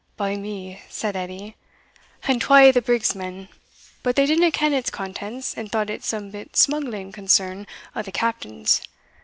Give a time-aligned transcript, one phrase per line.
[0.17, 1.55] "By me," said Edie,
[2.23, 3.49] "and twa o' the brig's men
[4.01, 8.11] but they didna ken its contents, and thought it some bit smuggling concern o' the
[8.11, 8.81] Captain's.